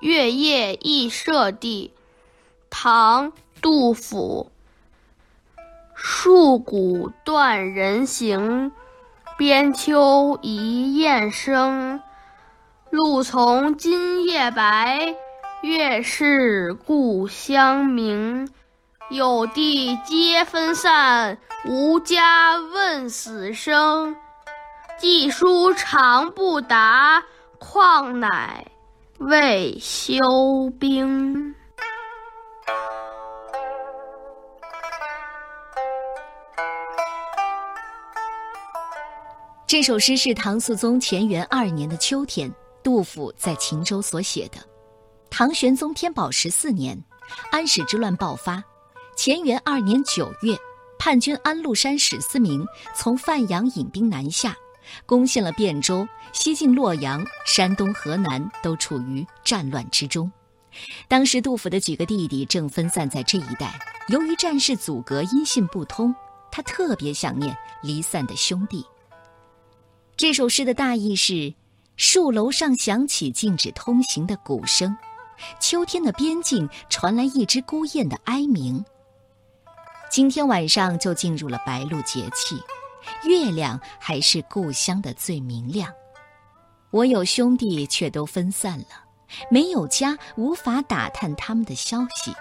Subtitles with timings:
[0.00, 1.92] 月夜忆舍弟，
[2.68, 4.50] 唐·杜甫。
[5.96, 8.72] 戍鼓断人行，
[9.38, 12.02] 边秋一雁声。
[12.90, 15.16] 露从今夜白，
[15.62, 18.48] 月是故乡明。
[19.08, 24.14] 有地皆分散，无家问死生。
[24.98, 27.24] 寄书长不达，
[27.58, 28.66] 况乃
[29.18, 30.18] 未休
[30.78, 31.54] 兵。
[39.66, 42.52] 这首诗是唐肃宗乾元二年的秋天，
[42.82, 44.58] 杜甫在秦州所写的。
[45.30, 47.02] 唐玄宗天宝十四年，
[47.50, 48.62] 安史之乱爆发。
[49.16, 50.54] 乾元二年九月，
[50.98, 54.54] 叛军安禄山史思明从范阳引兵南下，
[55.04, 60.30] 攻陷了汴州，西进洛阳，山东、河南都处于战乱之中。
[61.08, 63.78] 当时杜甫的几个弟弟正分散在这一带，
[64.08, 66.14] 由于战事阻隔，音信不通，
[66.50, 68.84] 他特别想念离散的兄弟。
[70.16, 71.54] 这首诗的大意是：
[71.96, 74.96] 树楼上响起禁止通行的鼓声，
[75.60, 78.84] 秋天的边境传来一只孤雁的哀鸣。
[80.10, 82.60] 今天晚上就进入了白露节气，
[83.24, 85.92] 月亮还是故乡的最明亮。
[86.90, 88.86] 我有兄弟却都分散了，
[89.50, 92.34] 没有家，无法打探他们的消息。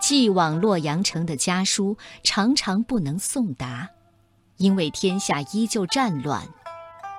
[0.00, 3.88] 寄往洛阳城的家书常常不能送达，
[4.56, 6.46] 因为天下依旧战乱，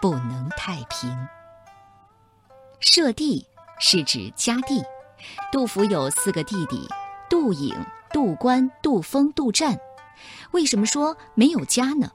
[0.00, 1.28] 不能太平。
[2.80, 3.46] 舍弟
[3.78, 4.82] 是指家弟，
[5.50, 6.88] 杜甫有四个弟弟，
[7.28, 7.74] 杜颖。
[8.12, 9.78] 杜关、杜峰、杜湛，
[10.52, 12.10] 为什么说没有家呢？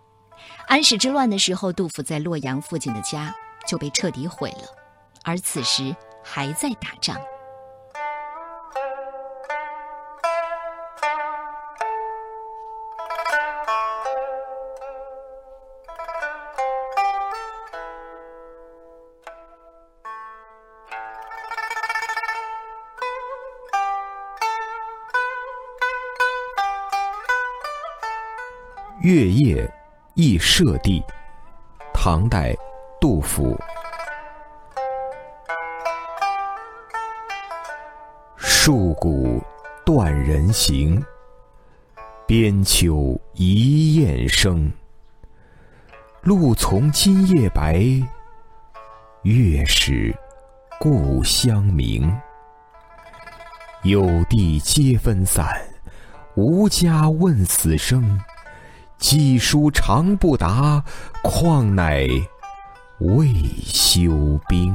[0.67, 3.35] 安史之乱的时候，杜甫在洛阳附近的家
[3.67, 4.67] 就被彻底毁了，
[5.23, 7.19] 而此时还在打仗。
[29.03, 29.80] 月夜
[30.13, 31.01] 忆舍弟，
[31.93, 32.53] 唐代，
[32.99, 33.57] 杜甫。
[38.37, 39.41] 戍鼓
[39.85, 41.01] 断人行，
[42.27, 44.69] 边秋一雁声。
[46.21, 47.81] 露从今夜白，
[49.23, 50.13] 月是
[50.77, 52.13] 故乡明。
[53.83, 55.47] 有地皆分散，
[56.35, 58.19] 无家问死生。
[59.01, 60.85] 寄书长不达，
[61.23, 62.07] 况乃
[62.99, 63.33] 未
[63.65, 64.71] 休兵。